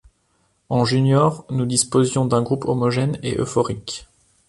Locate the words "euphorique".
3.37-4.07